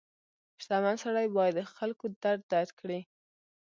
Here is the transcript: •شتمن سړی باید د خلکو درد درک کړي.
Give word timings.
•شتمن 0.61 0.95
سړی 1.03 1.27
باید 1.37 1.53
د 1.57 1.61
خلکو 1.75 2.05
درد 2.23 2.41
درک 2.51 2.71
کړي. 2.81 2.99